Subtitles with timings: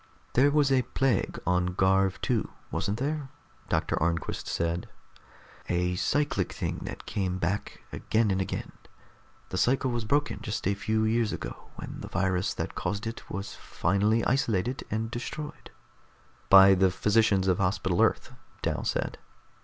[0.33, 3.29] "There was a plague on Garv II, wasn't there?"
[3.69, 4.89] Doctor Arnquist said.
[5.69, 8.71] "A cyclic thing that came back again and again.
[9.49, 13.29] The cycle was broken just a few years ago, when the virus that caused it
[13.29, 15.69] was finally isolated and destroyed."
[16.49, 18.33] "By the physicians of Hospital Earth,"
[18.63, 19.19] Dal said.